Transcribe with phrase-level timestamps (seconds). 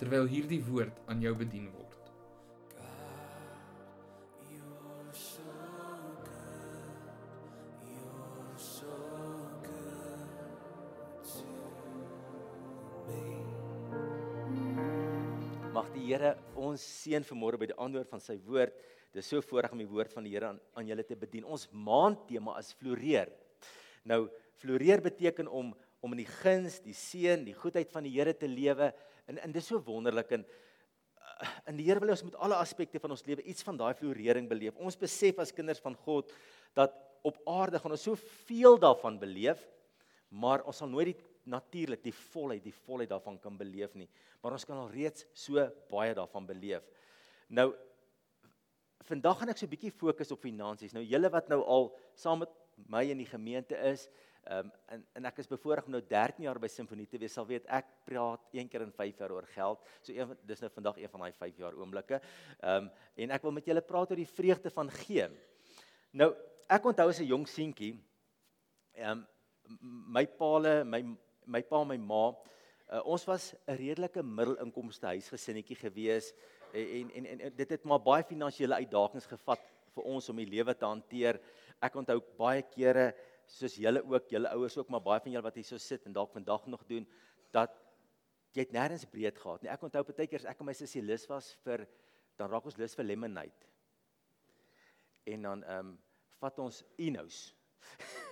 [0.00, 1.84] terwyl hierdie woord aan jou bedien word.
[15.76, 18.76] Mag die Here ons seën vanmôre by die antwoord van sy woord.
[19.12, 21.44] Dit is so voorreg om die woord van die Here aan, aan julle te bedien.
[21.44, 23.28] Ons maandtema is floreer.
[24.08, 24.26] Nou,
[24.60, 25.74] floreer beteken om
[26.06, 28.92] om in die guns, die seën, die goedheid van die Here te lewe.
[29.26, 33.02] En en dis so wonderlik en uh, in die Here wil ons met alle aspekte
[33.02, 34.78] van ons lewe iets van daai florering beleef.
[34.78, 36.30] Ons besef as kinders van God
[36.78, 36.94] dat
[37.26, 39.64] op aarde gaan ons soveel daarvan beleef,
[40.30, 44.08] maar ons sal nooit die natuurlik die volheid, die volheid daarvan kan beleef nie.
[44.42, 46.86] Maar ons kan al reeds so baie daarvan beleef.
[47.48, 47.72] Nou
[49.06, 50.92] vandag gaan ek so 'n bietjie fokus op finansies.
[50.92, 52.50] Nou julle wat nou al saam met
[52.88, 54.08] my in die gemeente is,
[54.46, 57.34] ehm um, en en ek is bevoorreg om nou 13 jaar by Simfonie te wees,
[57.34, 59.82] sal weet ek praat een keer in 5 jaar oor geld.
[60.02, 62.20] So een dis nou vandag een van daai 5 jaar oomblikke.
[62.60, 65.28] Ehm um, en ek wil met julle praat oor die vreugde van gee.
[66.12, 66.30] Nou
[66.68, 67.94] ek onthou as 'n jong seentjie,
[68.94, 69.26] ehm um,
[70.14, 71.02] my paale, my
[71.46, 72.24] my pa en my ma,
[72.92, 76.34] uh, ons was 'n redelike middelinkomste huisgesinnetjie gewees
[76.72, 79.60] en, en en en dit het maar baie finansiële uitdagings gevat
[79.94, 81.40] vir ons om die lewe te hanteer.
[81.80, 83.14] Ek onthou baie kere
[83.46, 86.14] soos julle ook, julle ouers ook, maar baie van julle wat hier so sit en
[86.16, 87.06] dalk vandag nog doen
[87.54, 87.74] dat
[88.56, 89.70] jy het nêrens breed gehad nie.
[89.72, 91.86] Ek onthou baie keer as ek en my sussie lus was vir
[92.36, 93.70] dan raak ons lus vir lemonade.
[95.26, 95.98] En dan ehm um,
[96.36, 97.36] vat ons Inos.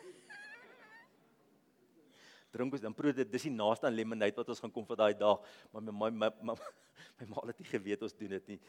[2.55, 4.99] drink ons dan proe dit dis die naaste aan lemonade wat ons gaan kom vir
[5.01, 5.41] daai dag
[5.73, 6.57] maar my my my, my,
[7.19, 8.61] my ma het nie geweet ons doen dit nie.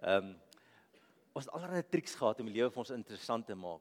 [0.00, 0.34] Ehm um,
[1.32, 3.80] ons het allerlei triks gehad om die lewe vir ons interessant te maak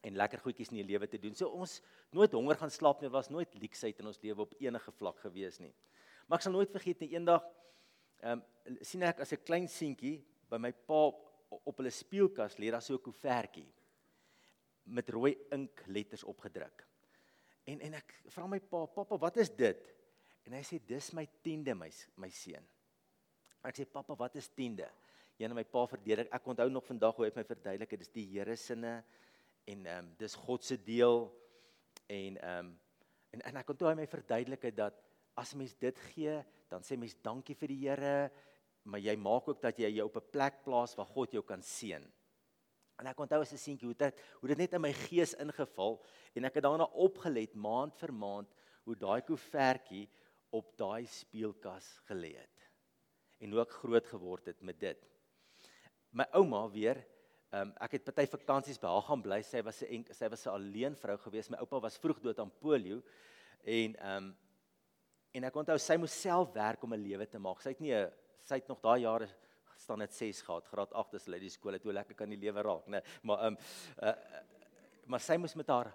[0.00, 1.34] en lekker goedjies in die lewe te doen.
[1.34, 1.80] So ons
[2.14, 5.58] nooit honger gaan slaap nie, was nooit leksheid in ons lewe op enige vlak gewees
[5.62, 5.72] nie.
[6.26, 7.46] Maar ek sal nooit vergeet nie eendag
[8.22, 10.18] ehm um, sien ek as 'n klein seentjie
[10.50, 11.06] by my pa
[11.48, 13.68] op, hulle speelkas lê daar so 'n koevertjie
[14.84, 16.84] met rooi inkletters opgedruk.
[17.64, 19.94] En en ek vra my pa, "Pappa, wat is dit?"
[20.44, 22.64] En hy sê, "Dis my 10de, my my seun."
[23.64, 24.88] Ek sê, "Pappa, wat is 10de?"
[25.38, 26.26] Een my pa verdedig.
[26.34, 29.04] Ek onthou nog vandag hoe hy my verduidelik het, dis die Here sinne
[29.68, 31.26] en ehm um, dis God se deel
[32.06, 32.76] en ehm um,
[33.36, 35.02] en en ek onthou hy my verduidelik het dat
[35.38, 38.30] as mens dit gee, dan sê mens dankie vir die Here,
[38.88, 41.62] maar jy maak ook dat jy jou op 'n plek plaas waar God jou kan
[41.62, 42.04] seën.
[42.98, 46.02] En ek onthou as 'n seentjie hoe dit hoe dit net in my gees ingeval
[46.34, 48.48] en ek het daarna opgelet maand vir maand
[48.84, 50.08] hoe daai koevertjie
[50.50, 52.58] op daai speelkas gelê het.
[53.40, 55.06] En hoe ek groot geword het met dit.
[56.10, 57.04] My ouma weer,
[57.52, 59.40] um, ek het party vakansies by haar gaan bly.
[59.42, 61.50] Sy was 'n sy was 'n alleen vrou gewees.
[61.50, 63.02] My oupa was vroeg dood aan polio
[63.64, 64.36] en ehm um,
[65.34, 67.60] en ek onthou sy moes self werk om 'n lewe te maak.
[67.60, 68.10] Sy het nie 'n
[68.42, 69.28] sy het nog daai jare
[69.76, 72.36] staan net 6 gehad, graad 8 as hulle die skool het, hoe lekker kan die
[72.36, 73.02] lewe raak, né?
[73.22, 73.58] Maar ehm um,
[74.02, 74.14] uh,
[75.06, 75.94] maar sy moes met haar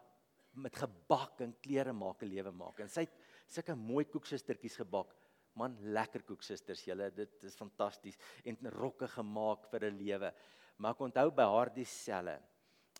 [0.53, 2.79] met gebak en klere maak 'n lewe maak.
[2.79, 3.13] En sy het
[3.47, 5.15] sulke mooi koeksustertjies gebak.
[5.55, 10.33] Man, lekker koeksusters, julle, dit is fantasties en rokke gemaak vir 'n lewe.
[10.83, 12.35] Maar ek onthou by haar dieselfde.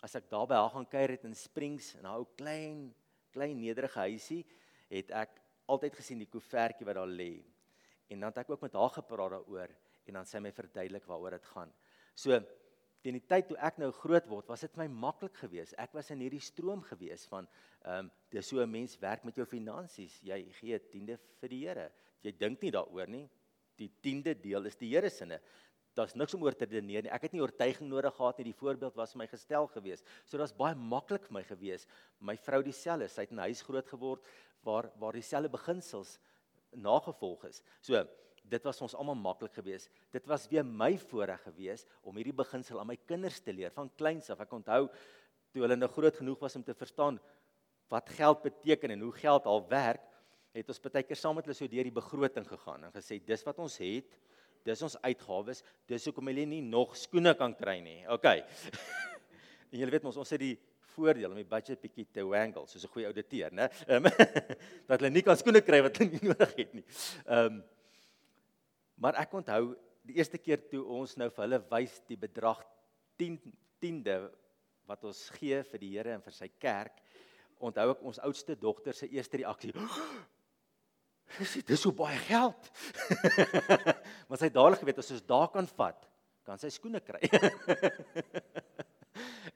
[0.03, 2.94] As ek daar by haar gaan kuier het in Springs in haar ou klein
[3.33, 4.44] klein nederige huisie,
[4.94, 5.39] het ek
[5.74, 7.41] altyd gesien die koevertjie wat daar lê.
[8.13, 9.74] En dan het ek ook met haar gepraat daaroor
[10.06, 11.74] en dan sê hy my verduidelik waaroor dit gaan.
[12.15, 12.38] So
[13.03, 15.75] teen die tyd toe ek nou groot word, was dit my maklik geweest.
[15.81, 17.50] Ek was in hierdie stroom geweest van
[17.83, 20.21] ehm um, dis so 'n mens werk met jou finansies.
[20.24, 21.91] Jy gee 'n tiende vir die Here.
[22.24, 23.29] Jy dink nie daaroor nie.
[23.75, 25.25] Die tiende deel is die Here se.
[25.94, 27.12] Daar's niks om oor te redeneer nie.
[27.13, 28.48] Ek het nie oortuiging nodig gehad nie.
[28.50, 30.07] Die voorbeeld was my gestel geweest.
[30.25, 31.90] So dit's baie maklik vir my geweest.
[32.19, 34.22] My vrou dieselfde, sy het in 'n huis groot geword
[34.63, 36.19] waar waar dieselfde beginsels
[36.72, 37.62] nagevolg is.
[37.81, 38.07] So
[38.44, 39.90] dit was ons almal maklik geweest.
[40.12, 43.92] Dit was weer my voorreg geweest om hierdie beginsel aan my kinders te leer van
[43.96, 44.39] kleins af.
[44.39, 44.89] Ek onthou
[45.54, 47.19] toe hulle nou groot genoeg was om te verstaan
[47.94, 50.01] wat geld beteken en hoe geld al werk,
[50.54, 53.46] het ons baie keer saam met hulle so deur die begroting gegaan en gesê dis
[53.46, 54.18] wat ons het,
[54.63, 58.01] dis ons uitgawes, dis hoekom hulle nie nog skoene kan kry nie.
[58.07, 58.25] OK.
[59.71, 60.56] en julle weet mos ons het die
[60.94, 63.69] voordeel om die budget bietjie te wangle soos 'n goeie ouditeur, né?
[63.88, 64.04] Um,
[64.88, 66.86] dat hulle nie kan skoene kry wat hulle nie nodig het nie.
[67.27, 67.63] Ehm um,
[69.04, 69.74] Maar ek onthou
[70.07, 72.62] die eerste keer toe ons nou vir hulle wys die bedrag
[73.19, 73.39] 10
[73.83, 74.18] tiende
[74.88, 77.01] wat ons gee vir die Here en vir sy kerk,
[77.63, 79.74] onthou ek ons oudste dogter se eerste reaksie.
[81.33, 82.68] Dis dis so baie geld.
[84.28, 86.10] maar sy het dadelik geweet as ons daar kan vat,
[86.44, 87.22] kan sy skoene kry.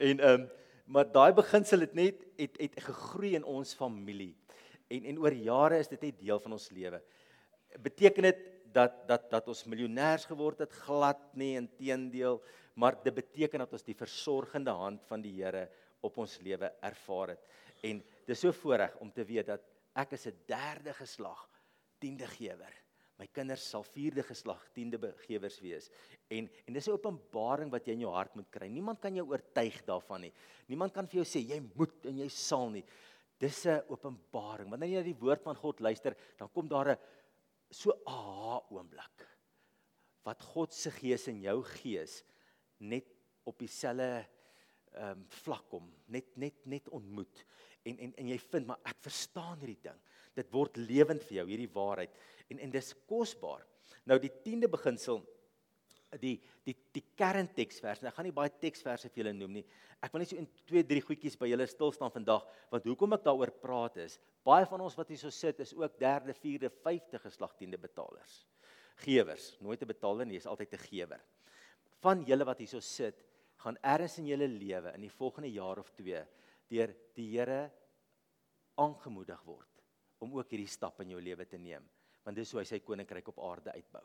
[0.07, 0.47] en ehm um,
[0.87, 4.37] maar daai beginsel het net het het gegroei in ons familie.
[4.87, 7.01] En en oor jare is dit net deel van ons lewe.
[7.83, 12.41] Beteken dit dat dat dat ons miljonêers geword het glad nie inteendeel
[12.77, 15.67] maar dit beteken dat ons die versorgende hand van die Here
[16.05, 19.63] op ons lewe ervaar het en dis so voorreg om te weet dat
[19.97, 21.47] ek is 'n derde geslag
[21.99, 22.73] tiende gewer
[23.17, 25.89] my kinders sal vierde geslag tiende gewers wees.
[26.29, 28.67] En en dis 'n openbaring wat jy in jou hart moet kry.
[28.67, 30.33] Niemand kan jou oortuig daarvan nie.
[30.67, 32.83] Niemand kan vir jou sê jy moet en jy sal nie.
[33.39, 34.69] Dis 'n openbaring.
[34.69, 36.97] Wanneer jy na die woord van God luister dan kom daar 'n
[37.71, 39.27] so aha oomblik
[40.23, 42.23] wat God se gees in jou gees
[42.79, 43.05] net
[43.45, 44.25] op dieselfde
[44.93, 47.45] ehm um, vlak kom net net net ontmoet.
[47.83, 49.99] En en en jy vind maar ek verstaan hierdie ding
[50.37, 52.13] dit word lewend vir jou hierdie waarheid.
[52.51, 53.65] En en dis kosbaar.
[54.07, 55.23] Nou die 10de beginsel
[56.21, 59.63] die die die kernteksvers nou ek gaan nie baie teksverse vir julle noem nie.
[60.03, 63.17] Ek wil net so in 2 3 goedjies by julle stil staan vandag want hoekom
[63.17, 64.17] ek daaroor praat is
[64.47, 68.45] baie van ons wat hier so sit is ook derde vierde vyfde geslag tiende betalers.
[69.03, 71.21] Gewers nooit 'n betaler nie is altyd 'n gewer.
[72.01, 73.23] Van julle wat hierso sit,
[73.57, 76.25] gaan ergens in julle lewe in die volgende jaar of 2
[76.69, 77.71] deur die Here
[78.75, 79.76] aangemoedig word
[80.19, 81.83] om ook hierdie stap in jou lewe te neem,
[82.25, 84.03] want dis hoe hy sy koninkryk op aarde uitbou.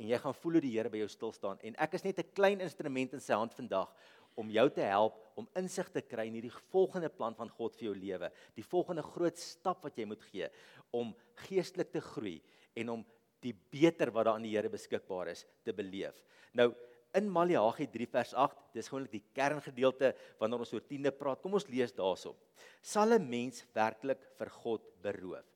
[0.00, 2.18] En jy gaan voel hoe die Here by jou stil staan en ek is net
[2.18, 3.92] 'n klein instrument in sy hand vandag
[4.34, 7.90] om jou te help om insig te kry in hierdie volgende plan van God vir
[7.90, 10.48] jou lewe, die volgende groot stap wat jy moet gee
[10.90, 11.14] om
[11.48, 12.40] geestelik te groei
[12.74, 13.04] en om
[13.42, 16.22] die beter wat daar aan die Here beskikbaar is te beleef.
[16.54, 16.72] Nou
[17.18, 21.42] in Maleagi 3 vers 8, dis gewoonlik die kerngedeelte wanneer ons oor tiende praat.
[21.42, 22.38] Kom ons lees daarop.
[22.80, 25.51] Sal 'n mens werklik vir God beroof?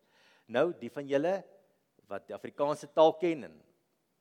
[0.46, 1.40] Nou, die van julle
[2.06, 3.56] wat die Afrikaanse taal ken en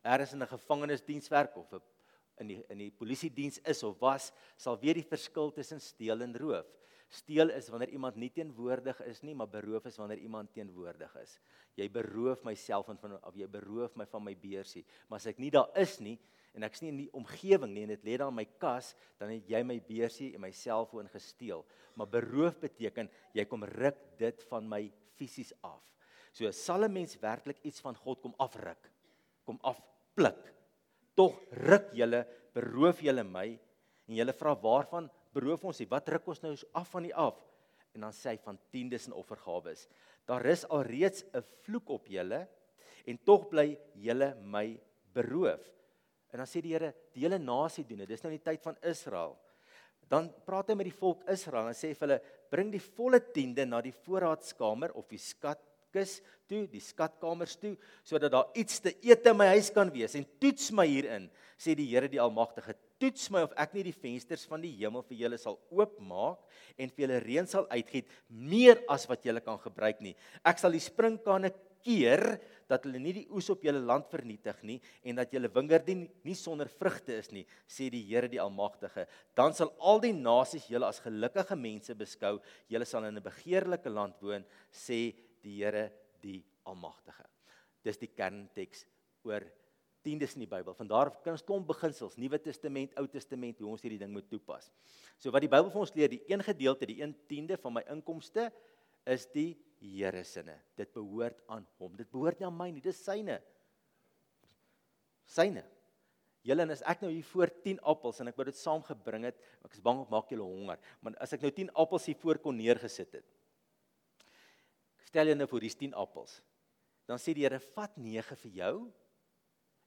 [0.06, 1.74] ergens in 'n gevangenisdienswerk of
[2.40, 6.22] in die in die polisie diens is of was, sal weet die verskil tussen steel
[6.22, 6.66] en roof.
[7.08, 11.40] Steel is wanneer iemand nie teenwoordig is nie, maar beroof is wanneer iemand teenwoordig is.
[11.78, 15.52] Jy beroof myself van of jy beroof my van my beursie, maar as ek nie
[15.52, 16.20] daar is nie,
[16.56, 19.30] en ek's nie in die omgewing nie en dit lê daar in my kas, dan
[19.30, 21.66] het jy my beursie en my selfoon gesteel.
[21.96, 24.88] Maar beroof beteken jy kom ruk dit van my
[25.20, 25.84] fisies af.
[26.36, 28.92] So sal 'n mens werklik iets van God kom afruk,
[29.46, 30.42] kom afpluk.
[31.16, 33.48] Tog ruk julle, beroof julle my
[34.08, 35.88] en julle vra waarvan beroof ons nie?
[35.88, 37.40] Wat ruk ons nou af van die af?
[37.96, 39.88] En dan sê hy van tiendes en offergawes.
[40.28, 42.48] Daar is alreeds 'n vloek op julle
[43.06, 44.78] en tog bly julle my
[45.14, 45.64] beroof.
[46.34, 48.10] En dan sê die Here, die hele nasie doen dit.
[48.10, 49.38] Dis nou die tyd van Israel.
[50.10, 53.66] Dan praat hy met die volk Israel en sê vir hulle, bring die volle tiende
[53.66, 55.18] na die voorraadskamer of die
[55.96, 57.74] skatkis toe, die skatkamers toe,
[58.06, 61.74] sodat daar iets te eet in my huis kan wees en toets my hierin, sê
[61.76, 62.76] die Here die Almagtige.
[63.00, 66.44] Toets my of ek nie die vensters van die hemel vir julle sal oopmaak
[66.78, 70.14] en vir julle reën sal uitgiet meer as wat julle kan gebruik nie.
[70.46, 71.52] Ek sal die sprinkane
[71.86, 72.38] keer
[72.70, 76.08] dat hulle nie die oes op julle land vernietig nie en dat julle wingerde nie,
[76.26, 79.06] nie sonder vrugte is nie, sê die Here die Almagtige.
[79.38, 82.40] Dan sal al die nasies julle as gelukkige mense beskou.
[82.72, 85.14] Julle sal in 'n begeerlike land woon, sê
[85.46, 85.90] die Here
[86.24, 87.28] die Almagtige.
[87.86, 88.86] Dis die kernteks
[89.26, 89.46] oor
[90.06, 90.76] tiendes in die Bybel.
[90.78, 94.70] Vandaar kan ons klomp beginsels, Nuwe Testament, Ou Testament, hoe ons hierdie ding moet toepas.
[95.18, 97.86] So wat die Bybel vir ons leer, die een gedeelte, die 1 tiende van my
[97.94, 98.52] inkomste
[99.10, 99.54] is die
[99.86, 100.56] Here sinne.
[100.80, 101.98] Dit behoort aan hom.
[102.00, 103.36] Dit behoort nie aan my nie, dis syne.
[105.30, 105.66] Syne.
[106.46, 109.38] Julle en as ek nou hier voor 10 appels en ek wou dit saamgebring het,
[109.66, 112.40] ek is bang ek maak julle honger, maar as ek nou 10 appels hier voor
[112.42, 113.35] kon neergesit het.
[115.16, 116.42] Stel jy nou vir hierdie 10 appels.
[117.08, 118.72] Dan sê die Here, vat 9 vir jou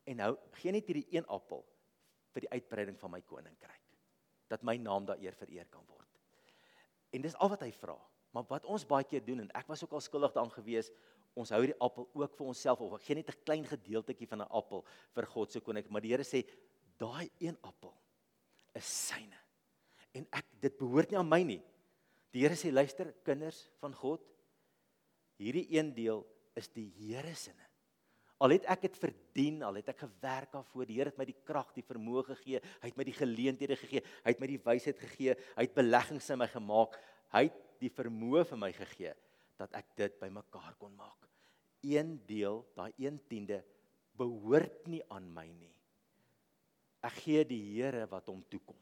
[0.08, 1.60] en nou gee net hierdie een appel
[2.32, 3.82] vir die uitbreiding van my koninkryk.
[4.48, 6.08] Dat my naam daar eer vereer kan word.
[7.12, 7.98] En dis al wat hy vra.
[8.32, 10.88] Maar wat ons baie keer doen en ek was ook al skuldig daaraan gewees,
[11.36, 14.48] ons hou hierdie appel ook vir onsself of gee net 'n klein gedeeltjie van 'n
[14.48, 16.40] appel vir God se koninkryk, maar die Here sê
[16.96, 17.92] daai een appel
[18.72, 19.36] is syne.
[20.14, 21.62] En ek dit behoort nie aan my nie.
[22.32, 24.24] Die Here sê luister kinders van God,
[25.38, 26.24] hierdie een deel
[26.58, 27.54] is die Here se.
[28.38, 31.38] Al het ek dit verdien, al het ek gewerk daarvoor, die Here het my die
[31.46, 35.00] krag, die vermoë gegee, hy het my die geleenthede gegee, hy het my die wysheid
[35.02, 36.94] gegee, hy het beleggings in my gemaak.
[37.34, 39.16] Hy het die vermoë vir my gegee
[39.58, 41.26] dat ek dit bymekaar kon maak.
[41.82, 43.58] Een deel, daai 1/10
[44.18, 45.74] behoort nie aan my nie.
[47.02, 48.78] Ek gee die Here wat hom toekom.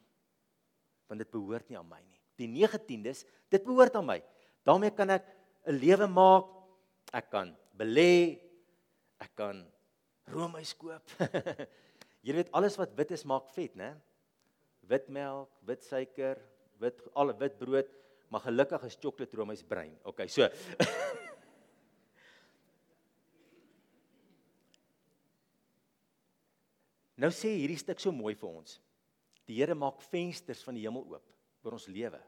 [1.07, 2.21] Want dit behoort nie aan my nie.
[2.37, 4.21] Die 19des, dit behoort aan my.
[4.67, 5.23] daarmee kan ek
[5.67, 6.45] 'n lewe maak.
[7.13, 8.39] Ek kan belê.
[9.19, 9.65] Ek kan
[10.31, 11.03] roomys koop.
[12.25, 13.95] Jy weet alles wat wit is maak vet, né?
[14.87, 16.39] Wit melk, wit suiker,
[16.79, 17.87] wit al wit brood,
[18.31, 19.95] maar gelukkig is sjokolade roomys bruin.
[20.07, 20.47] Okay, so
[27.17, 28.77] Nou sê hierdie stuk so mooi vir ons.
[29.49, 31.25] Die Here maak vensters van die hemel oop
[31.63, 32.19] vir ons lewe.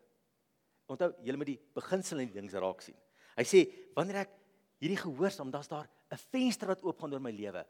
[0.90, 2.98] Onthou, jy moet die beginsel en die dings raak sien.
[3.38, 4.32] Hy sê wanneer ek
[4.80, 7.66] hierdie gehoorsaam, dan's daar 'n venster wat oopgaan oor my lewe.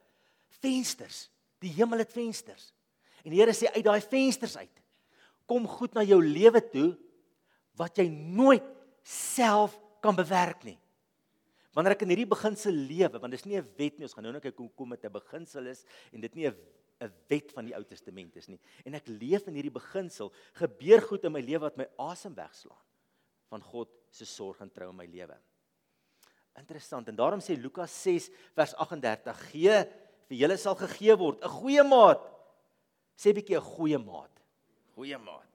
[0.62, 1.30] Vensters.
[1.60, 2.74] Die hemel het vensters.
[3.24, 4.80] En die Here sê uit daai vensters uit
[5.50, 6.94] kom goed na jou lewe toe
[7.80, 8.66] wat jy nooit
[9.02, 10.78] self kan bewerk nie.
[11.74, 14.24] Wanneer ek in hierdie beginsel lewe, want dit is nie 'n wet nie, ons gaan
[14.24, 16.56] nou net kyk hoe kom dit 'n beginsel is en dit nie 'n
[17.02, 18.60] 'n wet van die Ou Testament is nie.
[18.86, 22.86] En ek leef in hierdie beginsel, gebeur goed in my lewe wat my asem wegslaan
[23.50, 25.38] van God se sorg en trou in my lewe.
[26.60, 27.08] Interessant.
[27.08, 29.78] En daarom sê Lukas 6 vers 38: "Gee
[30.30, 32.22] vir julle sal gegee word 'n goeie maat."
[33.16, 34.32] Sê bietjie 'n goeie maat.
[34.96, 35.48] Goeie maat.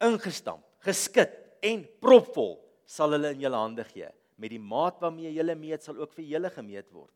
[0.00, 1.32] Ingestamp, geskit
[1.62, 4.08] en propvol sal hulle in julle hande gee.
[4.36, 7.14] Met die maat waarmee julle meet sal ook vir julle gemeet word.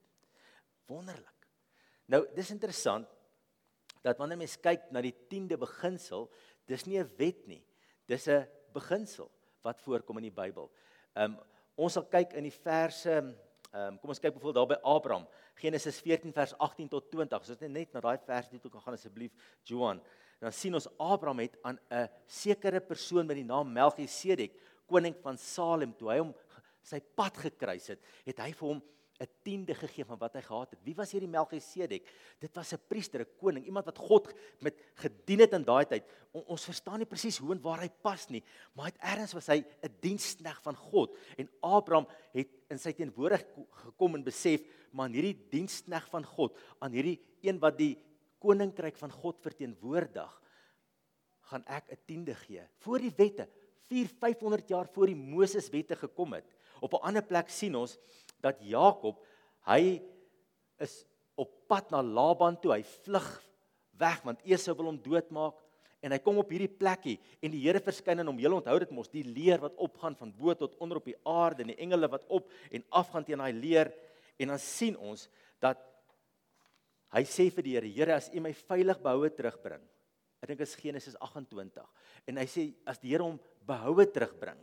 [0.88, 1.48] Wonderlik.
[2.08, 3.06] Nou, dis interessant
[4.02, 6.30] dat wanneer mens kyk na die 10de beginsel,
[6.66, 7.62] dis nie 'n wet nie.
[8.06, 9.30] Dis 'n beginsel
[9.62, 10.70] wat voorkom in die Bybel.
[11.14, 11.38] Ehm um,
[11.80, 13.34] ons sal kyk in die verse ehm
[13.70, 15.26] um, kom ons kyk byvoorbeeld daar by Abraham,
[15.60, 17.44] Genesis 14 vers 18 tot 20.
[17.44, 19.30] As ons net na daai vers toe kan gaan asseblief,
[19.68, 20.00] Johan.
[20.42, 24.56] Dan sien ons Abraham het aan 'n sekere persoon met die naam Melchisedek,
[24.86, 26.34] koning van Salem, toe hy hom
[26.82, 28.82] sy pad gekruis het, het hy vir hom
[29.20, 30.80] 'n tiende gegee van wat hy gehad het.
[30.84, 32.06] Wie was hierdie Melchisedek?
[32.40, 36.04] Dit was 'n priester, 'n koning, iemand wat God met gedien het in daai tyd.
[36.32, 38.42] On, ons verstaan nie presies hoe en waar hy pas nie,
[38.74, 43.44] maar het ergens was hy 'n dienskneg van God en Abraham het in sy teenwoordig
[43.70, 44.62] gekom en besef,
[44.92, 47.98] maar aan hierdie dienskneg van God, aan hierdie een wat die
[48.38, 50.40] koninkryk van God verteenwoordig,
[51.50, 52.62] gaan ek 'n tiende gee.
[52.78, 53.48] Voor die wette,
[53.90, 56.46] 4 500 jaar voor die Moses wette gekom het.
[56.80, 57.98] Op 'n ander plek sien ons
[58.44, 59.20] dat Jakob
[59.68, 60.00] hy
[60.80, 61.02] is
[61.40, 62.74] op pad na Laban toe.
[62.74, 63.28] Hy vlug
[64.00, 65.58] weg want Esau wil hom doodmaak
[66.00, 68.40] en hy kom op hierdie plekkie en die Here verskyn aan hom.
[68.40, 71.64] Jy onthou dit mos, die leer wat opgaan van bo tot onder op die aarde
[71.64, 73.92] en die engele wat op en afgaan teen daai leer
[74.40, 75.26] en dan sien ons
[75.60, 75.80] dat
[77.12, 79.82] hy sê vir die Here, Here as U my veilig behoue terugbring.
[80.40, 81.84] Ek dink dit is Genesis 28.
[82.30, 83.36] En hy sê as die Here hom
[83.68, 84.60] behoue terugbring,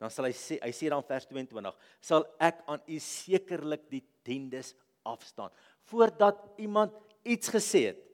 [0.00, 4.00] dan sal hy sê hy sê dan vers 22 sal ek aan u sekerlik die
[4.24, 4.72] tiendes
[5.04, 5.52] afstaan.
[5.90, 8.06] Voordat iemand iets gesê het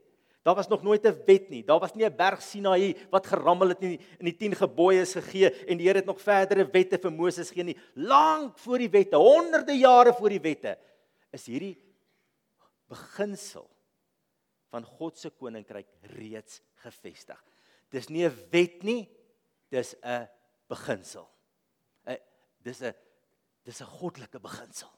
[0.46, 1.62] daar was nog nooit 'n wet nie.
[1.64, 5.14] Daar was nie 'n berg Sinaï wat gerammel het nie in die 10 gebooie is
[5.14, 7.78] gegee en die Here het nog verdere wette vir Moses gegee nie.
[7.94, 10.78] Lank voor die wette honderde jare voor die wette
[11.32, 11.76] is hierdie
[12.88, 13.68] beginsel
[14.70, 17.44] van God se koninkryk reeds gevestig.
[17.90, 19.08] Dis nie 'n wet nie
[19.68, 20.28] dis 'n
[20.68, 21.35] beginsel
[22.66, 22.94] dis 'n
[23.66, 24.90] dis 'n goddelike beginsel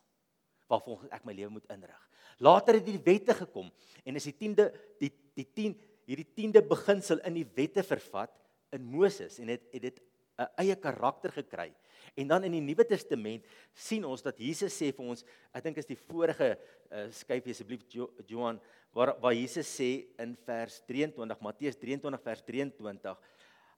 [0.69, 2.03] waarvolgens ek my lewe moet inrig.
[2.39, 3.71] Later het die wette gekom
[4.05, 4.67] en is die 10de
[5.01, 5.77] die die 10
[6.09, 8.33] hierdie 10de beginsel in die wette vervat
[8.73, 10.01] in Moses en het het dit
[10.39, 11.75] 'n eie karakter gekry.
[12.15, 13.45] En dan in die Nuwe Testament
[13.75, 16.59] sien ons dat Jesus sê vir ons, ek dink is die vorige
[16.91, 17.83] uh, skryf asseblief
[18.27, 18.61] Johan
[18.95, 23.19] waar waar Jesus sê in vers 23 Matteus 23 vers 23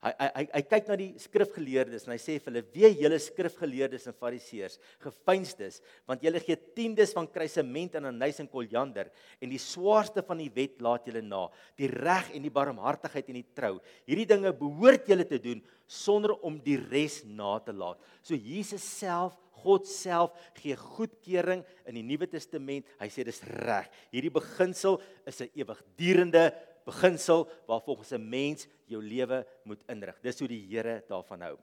[0.01, 4.07] Hy hy hy, kyk na die skrifgeleerdes en hy sê vir hulle: "Wee julle skrifgeleerdes
[4.09, 5.77] en fariseërs, gefeinsdes,
[6.09, 10.49] want julle gee tiendes van kruisement en anys en koljander en die swaarste van die
[10.55, 11.43] wet laat julle na,
[11.77, 13.75] die reg en die barmhartigheid en die trou.
[14.09, 18.81] Hierdie dinge behoort julle te doen sonder om die res na te laat." So Jesus
[18.81, 22.87] self God self gee goedkeuring in die Nuwe Testament.
[22.97, 23.89] Hy sê dis reg.
[24.09, 26.51] Hierdie beginsel is 'n ewigdurende
[26.85, 30.19] beginsel waar volgens 'n mens jou lewe moet inrig.
[30.21, 31.57] Dis hoe die Here daarvan hou.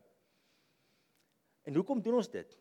[1.65, 2.57] En hoekom doen ons dit?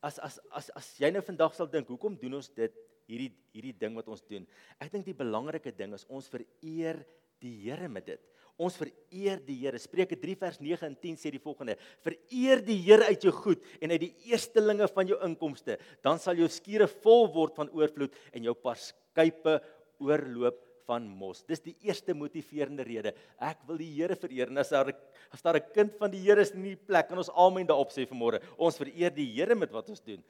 [0.00, 2.72] As as as as jy nou vandag sal dink, hoekom doen ons dit
[3.06, 4.46] hierdie hierdie ding wat ons doen?
[4.80, 7.04] Ek dink die belangrike ding is ons vereer
[7.40, 8.20] die Here met dit.
[8.60, 9.78] Ons vereer die Here.
[9.80, 13.62] Spreuke 3 vers 9 en 10 sê die volgende: Vereer die Here uit jou goed
[13.80, 18.16] en uit die eerstelinge van jou inkomste, dan sal jou skure vol word van oorvloed
[18.32, 19.58] en jou parskype
[20.00, 21.44] oorloop van mos.
[21.46, 23.14] Dis die eerste motiverende rede.
[23.38, 24.50] Ek wil die Here vereer.
[24.50, 24.90] En as daar
[25.30, 27.92] as daar 'n kind van die Here is in die plek, kan ons almal daarop
[27.94, 30.22] sê vanmôre, ons vereer die Here met wat ons doen.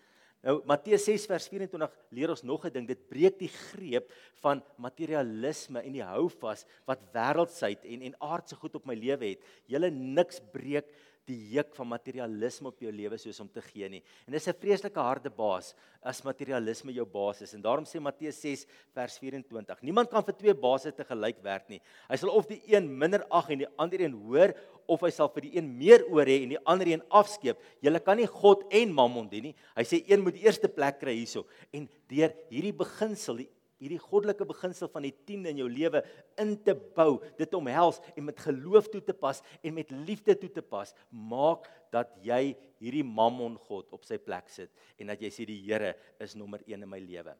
[0.46, 2.86] Nou Matteus 6 vers 24 leer ons nog 'n ding.
[2.88, 8.74] Dit breek die greep van materialisme en die houvas wat wêreldsheid en en aardse goed
[8.74, 9.44] op my lewe het.
[9.66, 10.88] Julle niks breek
[11.30, 14.02] die juk van materialisme op jou lewe soos om te gee nie.
[14.26, 17.54] En dis 'n vreeslike harde baas as materialisme jou baas is.
[17.54, 21.68] En daarom sê Matteus 6 vers 24: Niemand kan vir twee baase te gelyk werk
[21.68, 21.80] nie.
[22.08, 24.54] Hy sal of die een minder ag en die ander een hoor
[24.88, 27.58] of hy sal vir die een meer oor hê en die ander een afskeep.
[27.80, 29.54] Jy kan nie God en Mammon dien nie.
[29.76, 31.44] Hy sê een moet die eerste plek kry hierso.
[31.74, 36.02] En deur hierdie beginsel, die hierdie goddelike beginsel van die 10 in jou lewe
[36.40, 40.50] in te bou, dit omhels en met geloof toe te pas en met liefde toe
[40.52, 45.32] te pas, maak dat jy hierdie Mammon God op sy plek sit en dat jy
[45.32, 47.32] sê die Here is nommer 1 in my lewe.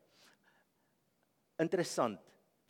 [1.60, 2.20] Interessant.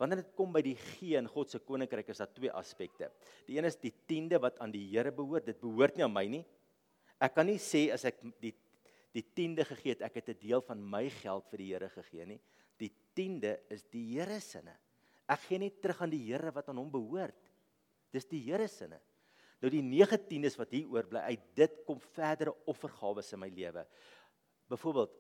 [0.00, 3.11] Wanneer dit kom by die gee in God se koninkryk is daar twee aspekte.
[3.47, 5.47] Die een is die 10de wat aan die Here behoort.
[5.47, 6.43] Dit behoort nie aan my nie.
[7.21, 8.55] Ek kan nie sê as ek die
[9.12, 12.26] die 10de gegee het, ek het 'n deel van my geld vir die Here gegee
[12.26, 12.40] nie
[12.81, 14.75] die tiende is die Here sinne.
[15.31, 17.50] Ek gee net terug aan die Here wat aan hom behoort.
[18.14, 19.00] Dis die Here sinne.
[19.61, 23.85] Nou die 19es wat hier oorbly, uit dit kom verdere offergawes in my lewe.
[24.73, 25.19] Byvoorbeeld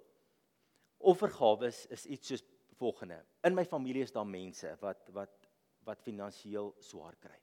[1.10, 2.44] offergawes is iets soos
[2.80, 3.18] volgende.
[3.44, 5.36] In my familie is daar mense wat wat
[5.88, 7.36] wat finansiëel swaar kry.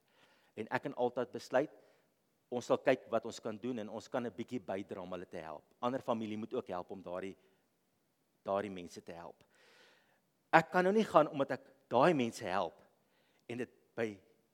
[0.62, 1.74] En ek kan altyd besluit
[2.50, 5.26] ons sal kyk wat ons kan doen en ons kan 'n bietjie bydra om hulle
[5.26, 5.64] te help.
[5.80, 7.36] Ander familie moet ook help om daardie
[8.44, 9.44] daardie mense te help
[10.56, 12.78] ek kan nou nie gaan omdat ek daai mense help
[13.52, 14.08] en dit by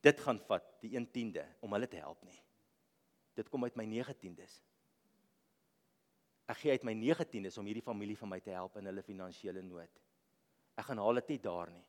[0.04, 2.40] dit gaan vat die 1/10de om hulle te help nie.
[3.36, 4.62] Dit kom uit my 19des.
[6.52, 9.64] Ek gee uit my 19des om hierdie familie van my te help in hulle finansiële
[9.64, 10.02] nood.
[10.78, 11.86] Ek gaan haal dit nie daar nie.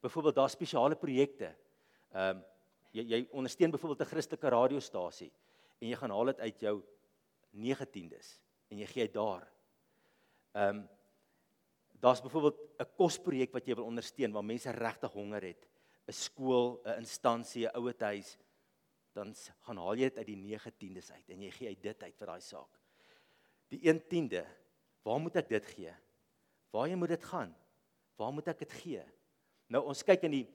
[0.00, 1.54] Byvoorbeeld daar spesiale projekte.
[2.12, 2.44] Ehm um,
[2.94, 5.32] jy jy ondersteun byvoorbeeld 'n Christelike radiostasie
[5.80, 6.76] en jy gaan haal dit uit jou
[7.52, 9.48] 19des en jy gee dit daar.
[10.54, 10.88] Ehm um,
[12.04, 15.68] Daar's byvoorbeeld 'n kosprojek wat jy wil ondersteun waar mense regtig honger het.
[16.06, 18.38] 'n Skool, 'n instansie, 'n ouete huis.
[19.12, 22.16] Dan gaan haal jy dit uit die 9/10des uit en jy gee uit dit uit
[22.16, 22.78] vir daai saak.
[23.68, 24.46] Die 1/10de,
[25.02, 25.94] waar moet ek dit gee?
[26.70, 27.56] Waarheen moet dit gaan?
[28.16, 29.04] Waar moet ek dit gee?
[29.66, 30.48] Nou ons kyk in die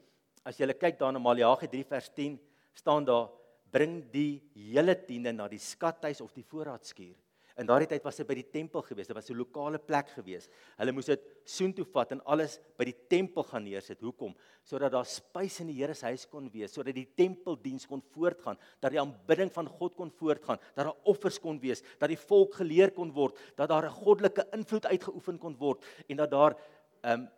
[0.50, 2.40] as jy kyk daar na Maleagi 3 vers 10
[2.74, 3.30] staan daar
[3.70, 4.42] bring die
[4.74, 7.14] hele tiende na die skathuis of die voorraadskuur.
[7.60, 9.10] In daardie tyd was dit by die tempel gewees.
[9.10, 10.48] Dit was 'n lokale plek gewees.
[10.78, 14.00] Hulle moes dit soontoe vat en alles by die tempel gaan neersit.
[14.02, 14.34] Hoekom?
[14.64, 18.58] Sodat daar spys in die Here se huis kon wees, sodat die tempeldiens kon voortgaan,
[18.80, 22.54] dat die aanbidding van God kon voortgaan, dat daar offers kon wees, dat die volk
[22.54, 26.56] geleer kon word, dat daar 'n goddelike invloed uitgeoefen kon word en dat daar
[27.04, 27.30] 'n um,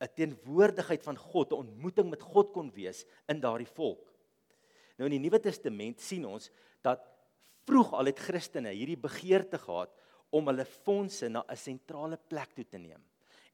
[0.00, 4.12] 'n teenwoordigheid van God, 'n ontmoeting met God kon wees in daardie volk.
[4.96, 6.50] Nou in die Nuwe Testament sien ons
[6.82, 7.00] dat
[7.66, 9.90] vroeg al het Christene hierdie begeerte gehad
[10.30, 13.02] om hulle fondse na 'n sentrale plek toe te neem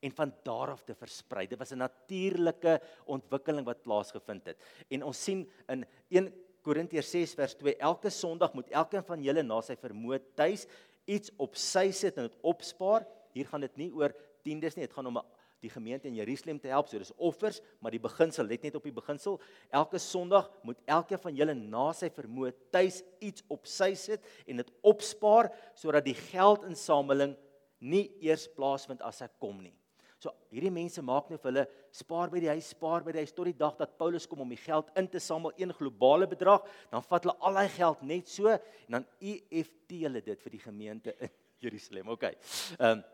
[0.00, 1.46] en van daar af te versprei.
[1.46, 4.58] Dit was 'n natuurlike ontwikkeling wat plaasgevind het.
[4.88, 9.42] En ons sien in 1 Korintiërs 6 vers 2 elke Sondag moet elkeen van julle
[9.42, 10.66] na sy vermoë tuis
[11.04, 13.06] iets op sy sit en dit opspaar.
[13.32, 15.24] Hier gaan dit nie oor tiendes nie, dit gaan om 'n
[15.60, 16.88] die gemeente in Jerusalem te help.
[16.88, 19.38] So dis offers, maar die beginsel let net op die beginsel.
[19.70, 24.62] Elke Sondag moet elkeen van julle na sy vermoë tuis iets op sy sit en
[24.62, 27.36] dit opspaar sodat die geldinsameling
[27.80, 29.74] nie eers plaasvind as ek kom nie.
[30.20, 31.62] So hierdie mense maak net vir hulle
[31.96, 34.50] spaar by die huis, spaar by die huis tot die dag dat Paulus kom om
[34.52, 38.28] die geld in te samel, een globale bedrag, dan vat hulle al daai geld net
[38.28, 41.32] so en dan EFT hulle dit vir die gemeente in
[41.64, 42.12] Jerusalem.
[42.16, 42.28] OK.
[42.76, 43.08] Ehm um,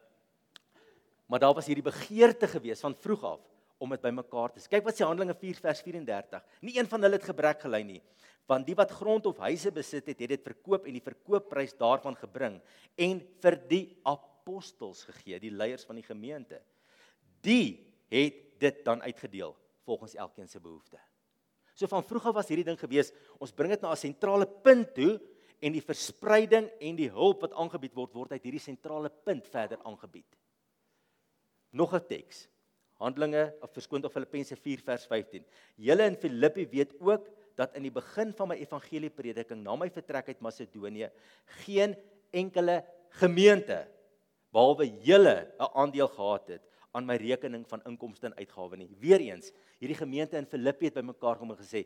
[1.26, 3.40] Maar daar was hierdie begeerte gewees van vroeg af
[3.82, 4.62] om dit bymekaar te.
[4.70, 6.44] Kyk wat sê Handelinge 4 vers 34.
[6.64, 8.00] Nie een van hulle het gebrek gely nie,
[8.48, 12.16] want die wat grond of huise besit het, het dit verkoop en die verkoopprys daarvan
[12.16, 12.60] gebring
[12.94, 16.62] en vir die apostels gegee, die leiers van die gemeente.
[17.42, 19.52] Die het dit dan uitgedeel
[19.84, 21.00] volgens elkeen se behoefte.
[21.76, 23.12] So van vroeg af was hierdie ding gewees,
[23.42, 25.20] ons bring dit na 'n sentrale punt toe
[25.60, 29.78] en die verspreiding en die hulp wat aangebied word word uit hierdie sentrale punt verder
[29.84, 30.30] aangebied.
[31.76, 32.48] Nog 'n teks.
[32.96, 35.44] Handelinge of verskoon of Filippense 4 vers 15.
[35.76, 40.28] Julle in Filippi weet ook dat in die begin van my evangelieprediking na my vertrek
[40.28, 41.10] uit Macedonië
[41.64, 41.96] geen
[42.30, 42.84] enkele
[43.20, 43.88] gemeente
[44.52, 46.62] behalwe julle 'n aandeel gehad het
[46.92, 48.96] aan my rekening van inkomste en uitgawes nie.
[48.98, 51.84] Weereens, hierdie gemeente in Filippi het bymekaar kom en gesê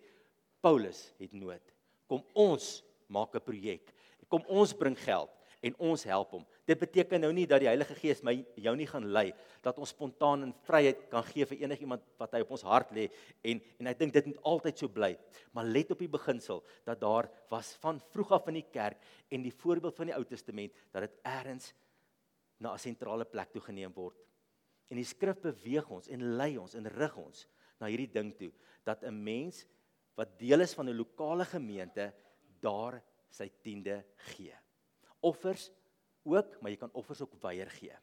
[0.60, 1.74] Paulus het nood.
[2.06, 3.92] Kom ons maak 'n projek.
[4.28, 6.44] Kom ons bring geld en ons help hom.
[6.68, 9.26] Dit beteken nou nie dat die Heilige Gees my jou nie gaan lei
[9.64, 13.08] dat ons spontaan in vryheid kan gee vir enigiemand wat hy op ons hart lê
[13.44, 15.12] en en ek dink dit moet altyd so bly.
[15.52, 19.44] Maar let op die beginsel dat daar was van vroeg af in die kerk en
[19.44, 21.72] die voorbeeld van die Ou Testament dat dit eers
[22.60, 24.16] na 'n sentrale plek toe geneem word.
[24.90, 27.46] En die skrif beweeg ons en lei ons en rig ons
[27.80, 28.52] na hierdie ding toe
[28.84, 29.66] dat 'n mens
[30.16, 32.12] wat deel is van 'n lokale gemeente
[32.60, 34.59] daar sy tiende gee.
[35.20, 35.70] Offers
[36.22, 37.96] ook, maar jy kan offers ook weier gee.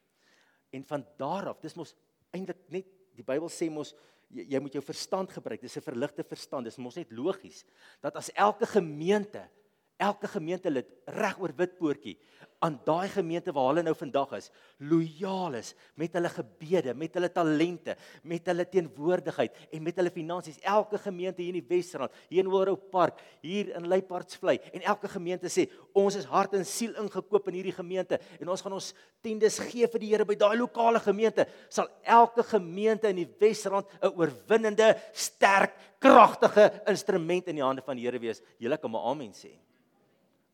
[0.70, 1.96] En van daar af, dis mos
[2.36, 3.94] eintlik net die Bybel sê mos
[4.34, 5.62] jy, jy moet jou verstand gebruik.
[5.62, 6.66] Dis 'n verligte verstand.
[6.66, 7.64] Dis mos net logies
[8.02, 9.50] dat as elke gemeente
[9.98, 12.18] elke gemeentelid reg oor Witpoortjie
[12.66, 14.48] aan daai gemeente waar hulle nou vandag is,
[14.82, 17.94] lojaal is met hulle gebede, met hulle talente,
[18.26, 20.58] met hulle teenwoordigheid en met hulle finansies.
[20.66, 25.12] Elke gemeente hier in die Wesrand, hier in Willow Park, hier in Leipartsvlei en elke
[25.12, 28.90] gemeente sê ons is hart en siel ingekoop in hierdie gemeente en ons gaan ons
[29.26, 31.44] tiendes gee vir die Here by daai lokale gemeente.
[31.70, 37.98] Sal elke gemeente in die Wesrand 'n oorwinnende, sterk, kragtige instrument in die hande van
[37.98, 38.42] die Here wees.
[38.58, 39.54] Julle kan maar amen sê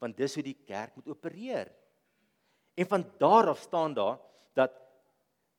[0.04, 1.72] want dis hoe die kerk moet opereer.
[2.76, 4.20] En van daar af staan daar
[4.58, 4.76] dat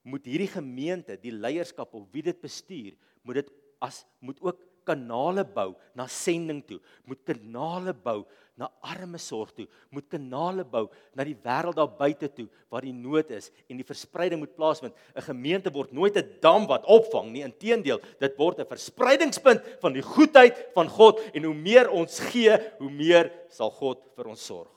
[0.04, 3.52] moet hierdie gemeente, die leierskap of wie dit bestuur, moet dit
[3.84, 8.24] as moet ook kanale bou na sending toe, moet kanale bou
[8.56, 10.84] na arme sorg toe, moet kanale bou
[11.16, 14.94] na die wêreld daar buite toe waar die nood is en die verspreiding moet plaasvind.
[15.16, 19.92] 'n Gemeente word nooit 'n dam wat opvang nie, inteendeel, dit word 'n verspreidingspunt van
[19.92, 24.46] die goedheid van God en hoe meer ons gee, hoe meer sal God vir ons
[24.46, 24.70] sorg.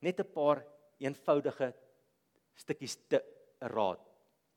[0.00, 0.64] Net 'n paar
[1.00, 1.72] eenvoudige
[2.56, 3.22] stukkies te
[3.60, 4.00] raad,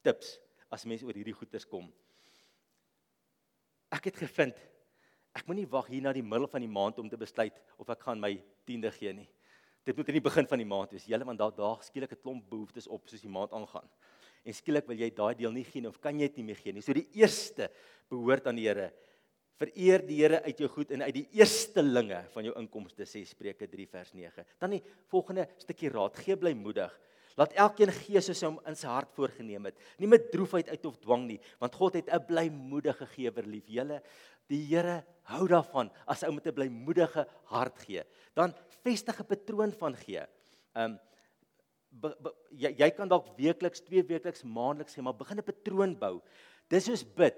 [0.03, 1.91] tips as mense oor hierdie goeters kom.
[3.91, 4.57] Ek het gevind
[5.37, 8.01] ek moenie wag hier na die middel van die maand om te besluit of ek
[8.03, 8.31] gaan my
[8.67, 9.27] tiende gee nie.
[9.85, 11.05] Dit moet in die begin van die maand wees.
[11.07, 13.87] Julle want daar daar skielik 'n klomp behoeftes op soos die maand aangaan.
[14.45, 16.73] En skielik wil jy daai deel nie gee of kan jy dit nie meer gee
[16.73, 16.81] nie.
[16.81, 17.69] So die eerste
[18.09, 18.91] behoort aan die Here.
[19.59, 23.67] Vereer die Here uit jou goed en uit die eerstelinge van jou inkomste sê Spreuke
[23.67, 24.45] 3 vers 9.
[24.59, 26.99] Dan die volgende stukkie raad: gee blymoedig.
[27.37, 30.85] Laat elkeen gee soos hy hom in sy hart voorgenem het, nie met droefheid uit
[30.85, 33.67] of dwang nie, want God het 'n blymoedige gewer lief.
[33.67, 34.01] Julle,
[34.49, 38.03] die Here hou daarvan as ou met 'n blymoedige hart gee.
[38.35, 40.25] Dan vestig 'n patroon van gee.
[40.75, 40.99] Um
[41.89, 45.95] be, be, jy, jy kan dalk weekliks, twee weekliks, maandeliks gee, maar begin 'n patroon
[45.97, 46.21] bou.
[46.69, 47.35] Dis soos bid.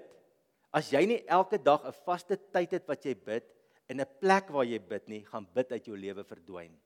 [0.72, 3.44] As jy nie elke dag 'n vaste tyd het wat jy bid
[3.88, 6.78] en 'n plek waar jy bid nie, gaan bid uit jou lewe verdwyn.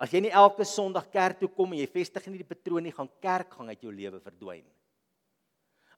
[0.00, 2.92] As jy nie elke Sondag kerk toe kom en jy vestig nie die patroon nie,
[2.96, 4.64] gaan kerk gaan uit jou lewe verdwyn.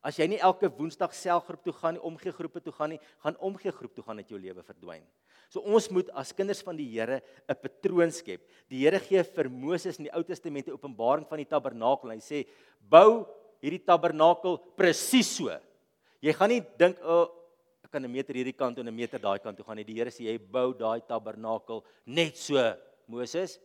[0.02, 3.36] As jy nie elke Woensdag selgroep toe gaan nie, omgee groepe toe gaan nie, gaan
[3.38, 5.04] omgee groep toe gaan uit jou lewe verdwyn.
[5.52, 8.42] So ons moet as kinders van die Here 'n patroon skep.
[8.68, 12.18] Die Here gee vir Moses in die Ou Testament 'n openbaring van die tabernakel hy
[12.18, 12.46] sê:
[12.80, 13.26] "Bou
[13.62, 15.50] hierdie tabernakel presies so."
[16.20, 17.28] Jy gaan nie dink, "O, oh,
[17.84, 19.94] ek kan 'n meter hierdie kant en 'n meter daai kant toe gaan nie." Die
[19.94, 22.56] Here sê jy bou daai tabernakel net so,
[23.06, 23.60] Moses.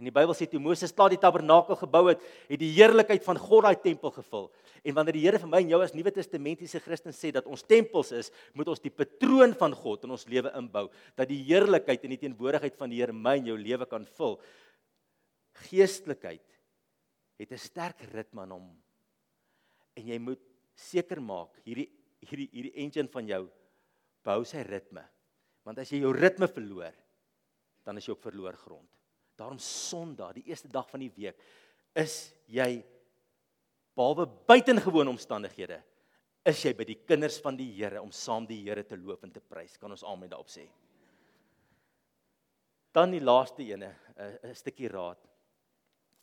[0.00, 3.36] En die Bybel sê toe Moses klaar die tabernakel gebou het, het die heerlikheid van
[3.36, 4.46] God daai tempel gevul.
[4.80, 7.66] En wanneer die Here vir my en jou as Nuwe Testamentiese Christen sê dat ons
[7.68, 10.86] tempels is, moet ons die patroon van God in ons lewe inbou,
[11.20, 14.38] dat die heerlikheid en die teenwoordigheid van die Here my en jou lewe kan vul.
[15.68, 16.46] Geestelikheid
[17.40, 18.70] het 'n sterk ritme aan hom.
[19.96, 20.40] En jy moet
[20.74, 23.48] seker maak hierdie hierdie hierdie engine van jou
[24.24, 25.04] bou sy ritme.
[25.64, 26.92] Want as jy jou ritme verloor,
[27.84, 28.99] dan is jy op verloor grond.
[29.40, 31.38] Daarom Sondag, die eerste dag van die week,
[31.96, 32.82] is jy
[33.96, 35.80] behalwe buitengewone omstandighede,
[36.46, 39.32] is jy by die kinders van die Here om saam die Here te loof en
[39.32, 39.78] te prys.
[39.80, 40.66] Kan ons almal daarop sê?
[42.92, 45.18] Dan die laaste ene, 'n stukkie raad.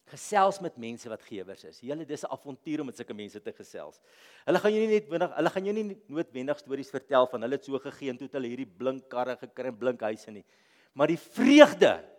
[0.08, 1.80] Gesels met mense wat gewers is.
[1.82, 3.99] Julle dis 'n avontuur om met sulke mense te gesels.
[4.45, 7.56] Hulle gaan jou nie net winnig, hulle gaan jou nie noodwendig stories vertel van hulle
[7.56, 10.45] het so gegee en toe het hulle hierdie blink karre gekry en blink huise nie.
[10.93, 12.16] Maar die vreugde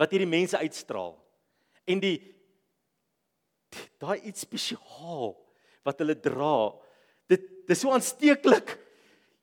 [0.00, 1.16] wat hierdie mense uitstraal.
[1.88, 2.16] En die
[4.02, 5.34] daai iets spesiaal
[5.86, 6.70] wat hulle dra.
[7.30, 8.76] Dit dis so aansteeklik.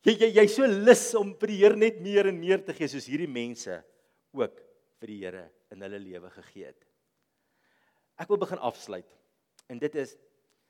[0.08, 2.88] Jy jy jy so lus om vir die Here net meer en meer te gee
[2.88, 3.82] soos hierdie mense
[4.36, 4.62] ook
[5.02, 6.86] vir die Here in hulle lewe gegee het.
[8.20, 9.08] Ek wil begin afsluit.
[9.70, 10.16] En dit is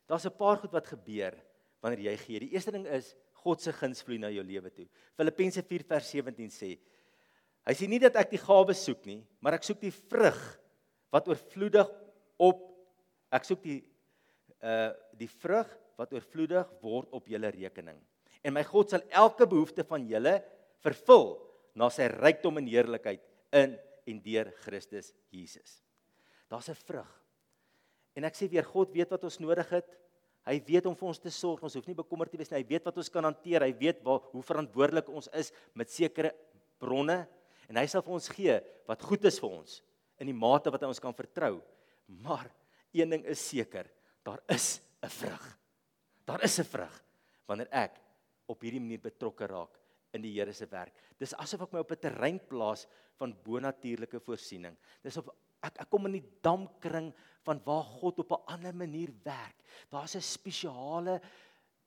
[0.10, 1.38] daar's 'n paar goed wat gebeur
[1.82, 2.40] wanneer jy gee.
[2.40, 4.88] Die eerste ding is God se guns vloei na jou lewe toe.
[5.16, 6.78] Filippense 4 vers 17 sê
[7.70, 10.40] Hy sê nie dat ek die gawe soek nie, maar ek soek die vrug
[11.14, 11.92] wat oorvloedig
[12.42, 12.64] op
[13.38, 13.82] ek soek die
[14.66, 15.68] uh die vrug
[16.00, 17.98] wat oorvloedig word op julle rekening.
[18.42, 20.38] En my God sal elke behoefte van julle
[20.82, 21.34] vervul
[21.78, 23.22] na sy rykdom en heerlikheid
[23.60, 23.76] in
[24.10, 25.84] en deur Christus Jesus.
[26.50, 27.12] Daar's 'n vrug.
[28.16, 30.00] En ek sê weer God weet wat ons nodig het.
[30.46, 31.62] Hy weet om vir ons te sorg.
[31.64, 32.64] Ons hoef nie bekommerd te wees nie.
[32.64, 33.62] Hy weet wat ons kan hanteer.
[33.62, 36.34] Hy weet waar hoe verantwoordelik ons is met sekere
[36.80, 37.28] bronne
[37.70, 38.56] en hy sal vir ons gee
[38.90, 39.80] wat goed is vir ons
[40.20, 41.60] in die mate wat hy ons kan vertrou.
[42.26, 42.50] Maar
[42.92, 43.88] een ding is seker,
[44.26, 45.46] daar is 'n vrug.
[46.26, 46.96] Daar is 'n vrug
[47.48, 48.02] wanneer ek
[48.48, 49.78] op hierdie manier betrokke raak
[50.14, 50.94] in die Here se werk.
[51.20, 54.76] Dis asof ek my op 'n terrein plaas van bonatuurlike voorsiening.
[55.04, 55.30] Dis op
[55.62, 59.56] ek ek kom in die damkring van waar God op 'n ander manier werk.
[59.90, 61.22] Daar's 'n spesiale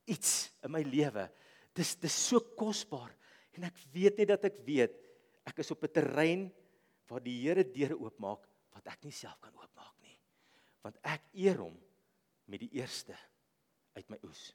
[0.07, 1.31] iets in my lewe.
[1.75, 3.15] Dis dis so kosbaar
[3.53, 5.02] en ek weet net dat ek weet
[5.45, 6.53] ek is op 'n terrein
[7.09, 10.19] waar die Here deure oopmaak wat ek nie self kan oopmaak nie.
[10.83, 11.77] Want ek eer hom
[12.47, 13.17] met die eerste
[13.97, 14.55] uit my oes.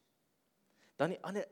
[0.97, 1.45] Dan die ander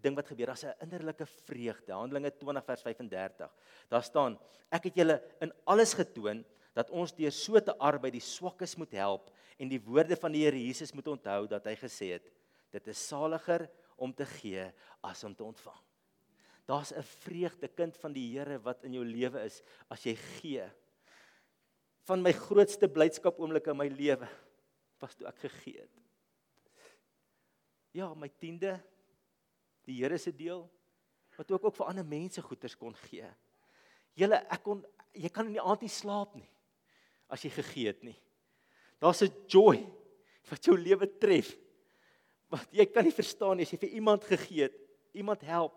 [0.00, 1.92] ding wat gebeur, daar's 'n innerlike vreugde.
[1.92, 3.50] Handelinge 20 vers 35.
[3.88, 4.38] Daar staan:
[4.70, 8.92] Ek het julle in alles getoon dat ons deur so te arbei die swakkes moet
[8.92, 12.32] help en die woorde van die Here Jesus moet onthou dat hy gesê het:
[12.70, 15.82] Dit is saliger om te gee as om te ontvang.
[16.66, 20.70] Daar's 'n vreugde kind van die Here wat in jou lewe is as jy gee.
[22.06, 24.28] Van my grootste blydskap oomblik in my lewe
[25.00, 25.90] was toe ek gegee het.
[27.92, 28.80] Ja, my 10de
[29.84, 30.70] die Here se deel
[31.36, 33.26] wat ook ook vir ander mense goeders kon gee.
[34.14, 36.48] Julle ek kon jy kan in die aand nie slaap nie
[37.32, 38.18] as jy gegee het nie.
[39.00, 39.86] Daar's 'n joy
[40.50, 41.56] wat jou lewe tref.
[42.48, 44.76] Wat jy kan nie verstaan nie as jy vir iemand gegee het,
[45.12, 45.72] iemand help,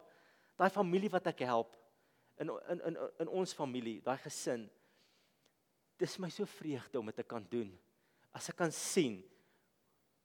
[0.60, 1.76] daai familie wat ek help
[2.42, 4.66] in in in in ons familie, daai gesin.
[6.00, 7.72] Dis my so vreugde om dit te kan doen.
[8.36, 9.22] As ek kan sien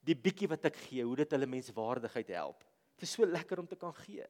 [0.03, 2.65] die bietjie wat ek gee, hoe dit hulle menswaardigheid help.
[2.97, 4.25] Dit is so lekker om te kan gee.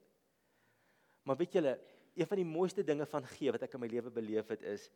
[1.26, 1.72] Maar weet julle,
[2.14, 4.90] een van die mooiste dinge van gee wat ek in my lewe beleef het is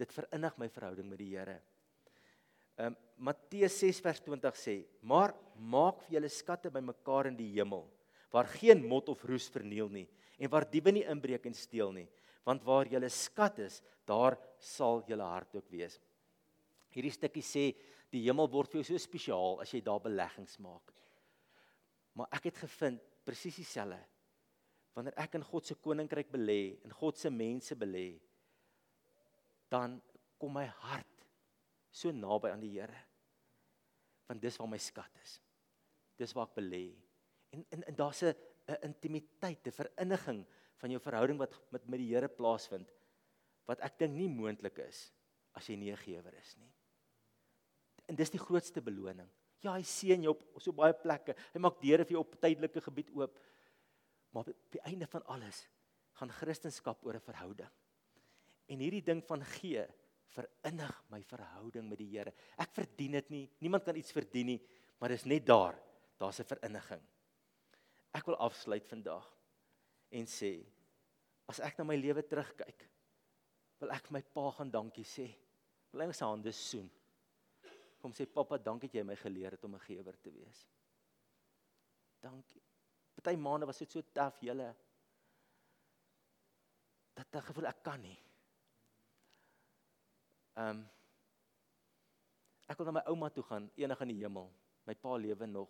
[0.00, 1.60] dit verinnig my verhouding met die Here.
[2.78, 4.72] Ehm um, Matteus 6 vers 20 sê:
[5.06, 7.84] "Maar maak vir julle skatte bymekaar in die hemel,
[8.32, 12.08] waar geen mot of roes verniel nie en waar diewe nie inbreek en steel nie,
[12.44, 16.00] want waar julle skat is, daar sal julle hart ook wees."
[16.92, 17.70] Hierdie stukkie sê
[18.12, 20.92] die hemel word vir jou so spesiaal as jy daar beleggings maak.
[22.14, 24.00] Maar ek het gevind presies dieselfde.
[24.92, 28.20] Wanneer ek in God se koninkryk belê, in God se mense belê,
[29.72, 29.96] dan
[30.36, 31.24] kom my hart
[31.92, 33.00] so naby aan die Here.
[34.28, 35.38] Want dis waar my skat is.
[36.20, 36.84] Dis waar ek belê.
[37.56, 38.34] En en, en daar's 'n
[38.68, 40.46] 'n intimiteit, 'n verinniging
[40.76, 42.92] van jou verhouding wat met met die Here plaasvind
[43.66, 45.12] wat ek dink nie moontlik is
[45.54, 46.72] as jy nie 'n gewer is nie.
[48.08, 49.28] En dis die grootste beloning.
[49.62, 51.36] Ja, hy seën jou op so baie plekke.
[51.54, 53.38] Hy maak deure vir jou op tydelike gebied oop.
[54.32, 55.68] Maar op die einde van alles
[56.18, 57.70] gaan Christendom oor 'n verhouding.
[58.68, 59.86] En hierdie ding van gee
[60.32, 62.32] verinnig my verhouding met die Here.
[62.58, 63.50] Ek verdien dit nie.
[63.60, 64.60] Niemand kan iets verdien nie,
[64.98, 65.78] maar dis net daar.
[66.18, 67.02] Daar's 'n verinniging.
[68.12, 69.26] Ek wil afsluit vandag
[70.12, 70.54] en sê
[71.48, 72.84] as ek na my lewe terugkyk,
[73.80, 75.26] wil ek my pa gaan dankie sê.
[75.92, 76.90] Wil hy sy hande soen
[78.02, 80.66] kom sê pappa, dankie dat jy my geleer het om 'n gewer te wees.
[82.20, 82.62] Dankie.
[83.14, 84.74] Party maande was dit so taaf julle.
[87.14, 88.18] Dat ek gevoel ek kan nie.
[90.56, 90.88] Ehm um,
[92.68, 94.50] Ek wil na my ouma toe gaan, enig in die hemel.
[94.86, 95.68] My pa lewe nog.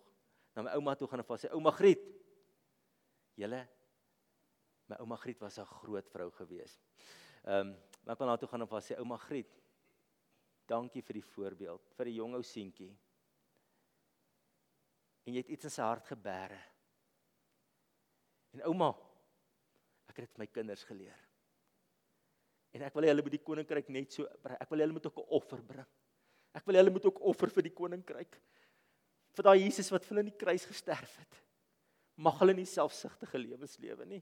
[0.55, 2.03] Na my ouma toe gaan en vir sy ouma Griet.
[3.35, 3.67] Julle
[4.87, 6.79] my ouma Griet was 'n groot vrou gewees.
[7.45, 7.75] Ehm um,
[8.11, 9.53] ek wil na toe gaan en vir sy ouma Griet.
[10.67, 12.93] Dankie vir die voorbeeld vir 'n jong ou seentjie.
[15.25, 16.59] En jy het iets in sy hart gebêre.
[18.53, 18.89] En ouma,
[20.09, 21.19] ek het dit my kinders geleer.
[22.73, 25.05] En ek wil hê hulle moet die koninkryk net so ek wil hê hulle moet
[25.05, 25.87] ook 'n offer bring.
[26.53, 28.41] Ek wil hê hulle moet ook offer vir die koninkryk.
[29.33, 31.42] Vir daai Jesus wat vir hulle in die kruis gesterf het.
[32.15, 34.21] Mag hulle nie selfsugtige lewens lewe nie.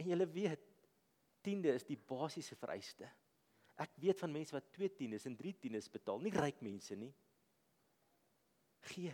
[0.00, 0.64] En julle weet,
[1.44, 3.08] tiende is die basiese vereiste.
[3.80, 7.12] Ek weet van mense wat 2 tiendes en 3 tiendes betaal, nie ryk mense nie.
[8.92, 9.12] Gee.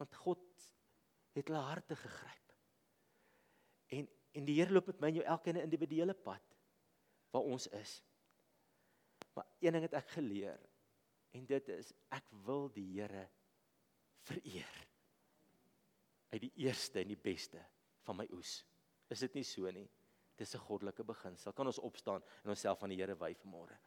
[0.00, 0.44] Want God
[1.36, 2.54] het hulle harte gegryp.
[3.92, 6.56] En en die Here loop met my en jou elkeen 'n individuele pad
[7.32, 8.02] waar ons is.
[9.32, 10.60] Maar een ding het ek geleer
[11.32, 13.30] en dit is ek wil die Here
[14.28, 14.85] vereer
[16.36, 17.62] uit die eerste en die beste
[18.04, 18.60] van my oes.
[19.08, 19.88] Is dit nie so nie?
[20.36, 21.52] Dis 'n goddelike beginsel.
[21.52, 23.78] Kan ons opstaan en onsself aan die Here wy vanmôre?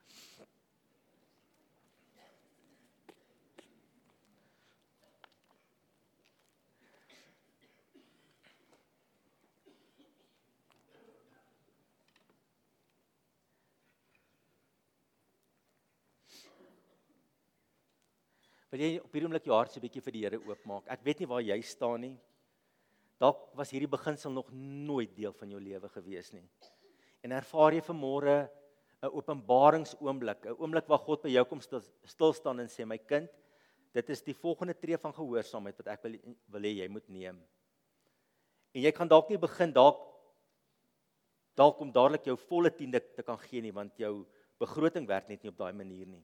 [18.69, 20.87] Wil jy op hierdie oomblik jou hart so 'n bietjie vir die Here oopmaak?
[20.87, 22.17] Ek weet nie waar jy staan nie.
[23.19, 26.45] Dalk was hierdie beginsel nog nooit deel van jou lewe gewees nie.
[27.23, 28.47] En ervaar jy vanmôre
[29.03, 33.29] 'n openbaringsoomblik, 'n oomblik waar God by jou kom stil, staan en sê my kind,
[33.93, 36.15] dit is die volgende tree van gehoorsaamheid wat ek wil
[36.47, 37.39] wil hê jy moet neem.
[38.75, 40.05] En jy kan dalk nie begin dalk
[41.55, 44.25] dalk om dadelik jou volle tiende te kan gee nie want jou
[44.59, 46.23] begroting werk net nie op daai manier nie.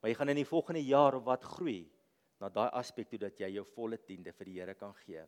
[0.00, 1.90] Maar jy gaan in die volgende jaar of wat groei
[2.40, 5.24] na daai aspek toe dat jy jou volle tiende vir die Here kan gee.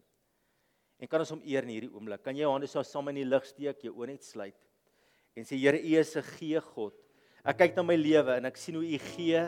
[1.00, 2.20] En kan ons hom eer in hierdie oomblik?
[2.22, 4.58] Kan jy jou hande so saam in die lig steek, jou oë net sluit
[5.38, 6.94] en sê Here, U is 'n gee God.
[7.44, 9.40] Ek kyk na my lewe en ek sien hoe U gee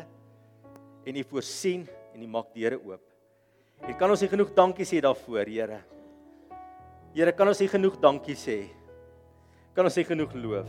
[1.06, 3.02] en U voorsien en U maak deure oop.
[3.82, 5.84] En kan ons nie genoeg dankie sê daarvoor, Here?
[7.14, 8.70] Here, kan ons nie genoeg dankie sê?
[9.74, 10.68] Kan ons nie genoeg loof?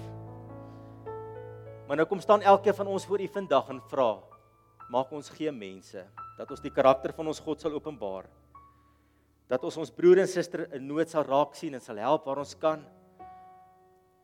[1.88, 4.24] Maar nou kom staan elkeen van ons voor U vandag en vra,
[4.90, 6.04] maak ons gee mense
[6.38, 8.28] dat ons die karakter van ons God sal openbaar
[9.54, 12.42] dat ons ons broer en suster in nood sal raak sien en sal help waar
[12.42, 12.82] ons kan.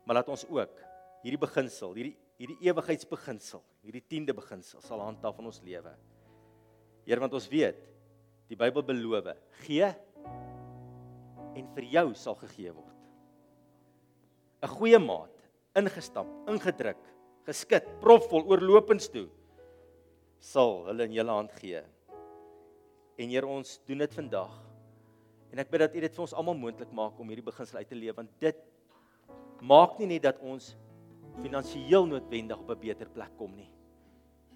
[0.05, 0.81] Maar laat ons ook
[1.21, 5.91] hierdie beginsel, hierdie hierdie ewigheidsbeginsel, hierdie 10de beginsel sal handhaaf in ons lewe.
[7.03, 7.81] Here, want ons weet
[8.49, 9.27] die Bybel beloof,
[9.65, 9.89] gee
[11.59, 12.95] en vir jou sal gegee word.
[14.63, 15.35] 'n Goeie maat,
[15.75, 17.01] ingestamp, ingedruk,
[17.47, 19.27] geskit, propvol oorlopends toe
[20.39, 21.83] sal hulle in julle hand gee.
[23.19, 24.68] En Here, ons doen dit vandag
[25.49, 27.89] En ek bid dat U dit vir ons almal moontlik maak om hierdie beginsel uit
[27.89, 28.59] te leef want dit
[29.65, 30.75] maak nie net dat ons
[31.41, 33.69] finansiëel noodwendig op 'n beter plek kom nie.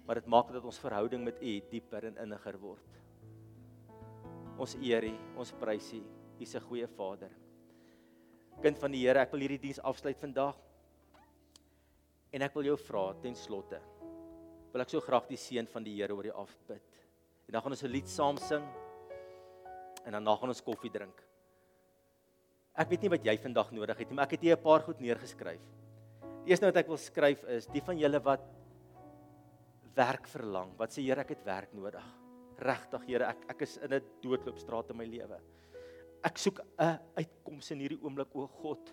[0.06, 3.00] Maar dit maak dat ons verhouding met U dieper en inniger word.
[4.58, 6.02] Ons eer U, ons prys U.
[6.38, 7.30] U is 'n goeie Vader.
[8.62, 10.56] Kind van die Here, ek wil hierdie diens afsluit vandag.
[12.32, 13.80] En ek wil jou vra ten slotte.
[14.72, 16.82] Wil ek so graag die seën van die Here oor jou afbid.
[17.46, 18.83] En dan gaan ons 'n lied saam sing
[20.04, 21.22] en dan na gaan ons koffie drink.
[22.74, 24.82] Ek weet nie wat jy vandag nodig het nie, maar ek het hier 'n paar
[24.82, 25.62] goed neergeskryf.
[26.44, 28.42] Die eerste wat ek wil skryf is die van julle wat
[29.94, 32.04] werk verlang, wat sê Here, ek het werk nodig.
[32.58, 35.40] Regtig Here, ek ek is in 'n doodloopstraat in my lewe.
[36.24, 38.92] Ek soek 'n uitkoms in hierdie oomblik o God.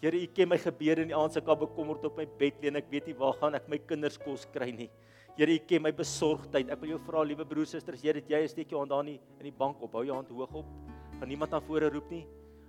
[0.00, 2.68] Here, U ken my gebede in die aand se kan bekommerd op my bed lê
[2.68, 4.90] en ek weet nie waar gaan ek my kinders kos kry nie.
[5.38, 6.66] Here, U ken my besorgdheid.
[6.74, 9.20] Ek wil jou vra, liewe broers susters, Here, dat jy steek jou hand daar nie
[9.38, 9.94] in die bank op.
[9.94, 10.72] Hou jou hand hoog op.
[11.20, 12.24] Gaan niemand na vore roep nie.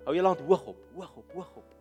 [0.06, 1.76] Hou jou hand hoog op, hoog op, hoog op.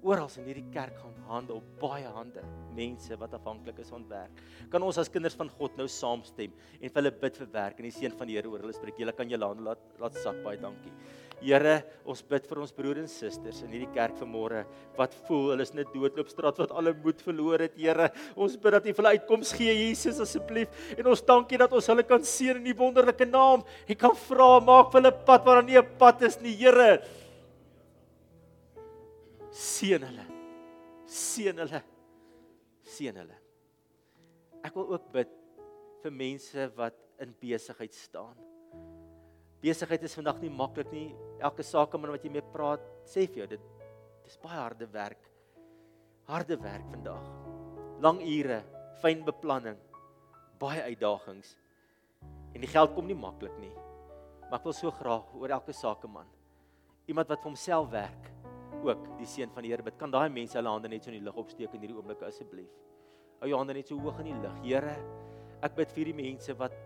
[0.00, 2.40] Oral in hierdie kerk gaan hande op, baie hande,
[2.72, 4.38] mense wat afhanklik is van werk.
[4.72, 7.88] Kan ons as kinders van God nou saamstem en vir hulle bid vir werk en
[7.90, 8.96] die seën van die Here oor hulle spreek.
[9.02, 10.94] Julle kan julle hande laat laat sak baie dankie.
[11.40, 14.66] Here, ons bid vir ons broers en susters in hierdie kerk vanmôre
[14.98, 18.10] wat voel hulle is net doodloopstraat wat alle moed verloor het, Here.
[18.36, 20.68] Ons bid dat U vir hulle uitkoms gee, Jesus asseblief.
[20.98, 23.64] En ons dankie dat ons hulle kan seën in U wonderlike naam.
[23.88, 27.00] Ek kan vra, maak vir hulle pad waar daar nie 'n pad is nie, Here.
[29.50, 30.26] Seën hulle.
[31.06, 31.82] Seën hulle.
[32.84, 33.38] Seën hulle.
[34.62, 35.30] Ek wil ook bid
[36.02, 38.36] vir mense wat in besigheid staan.
[39.60, 41.10] Besigheid is vandag nie maklik nie.
[41.40, 43.68] Elke sakeman wat jy mee praat, sê vir jou dit
[44.24, 45.22] dis baie harde werk.
[46.30, 47.30] Harde werk vandag.
[48.00, 48.60] Lang ure,
[49.02, 49.76] fyn beplanning,
[50.60, 51.56] baie uitdagings.
[52.54, 53.72] En die geld kom nie maklik nie.
[54.48, 56.28] Maar ek wil so graag oor elke sakeman
[57.10, 58.28] iemand wat vir homself werk
[58.86, 59.96] ook die seën van die Here bid.
[59.98, 62.70] Kan daai mense hulle hande net so in die lug opsteek in hierdie oomblik asseblief?
[63.40, 64.56] Hou jou hande net so hoog in die lug.
[64.64, 64.94] Here,
[65.66, 66.76] ek bid vir die mense wat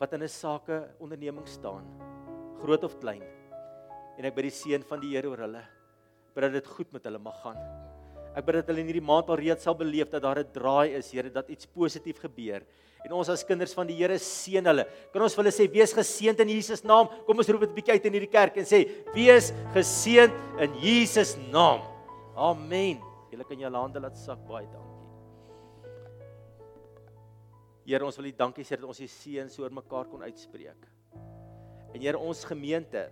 [0.00, 1.84] wat in 'n sake onderneming staan,
[2.62, 3.22] groot of klein.
[4.18, 5.62] En ek bid die seën van die Here oor hulle.
[6.34, 7.56] Bid dat dit goed met hulle mag gaan.
[8.34, 10.96] Ek bid dat hulle in hierdie maand al reeds sal beleef dat daar 'n draai
[10.96, 12.62] is, Here, dat iets positief gebeur.
[13.04, 14.86] En ons as kinders van die Here seën hulle.
[15.12, 17.08] Kan ons vir hulle sê wees geseënd in Jesus naam?
[17.26, 20.74] Kom ons roep dit 'n bietjie uit in hierdie kerk en sê wees geseënd in
[20.74, 21.80] Jesus naam.
[22.36, 23.00] Amen.
[23.30, 24.89] Julle kan julle hande laat sak baie dankie.
[27.84, 30.88] Here, ons wil U dankie sê dat ons U seën so oor mekaar kon uitspreek.
[31.94, 33.08] En Here, ons gemeente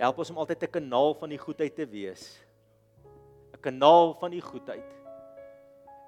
[0.00, 2.40] help ons om altyd 'n kanaal van die goedheid te wees.
[3.54, 4.90] 'n Kanaal van die goedheid.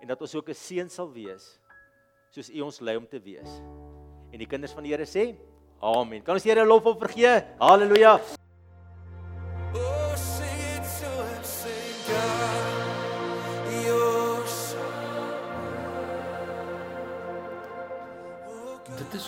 [0.00, 1.59] En dat ons ook 'n seën sal wees
[2.30, 3.61] soos U ons lei om te wees.
[4.32, 5.36] En die kinders van die Here sê:
[5.80, 6.22] Amen.
[6.22, 7.44] Kan ons die Here lof op vergee?
[7.59, 8.41] Halleluja.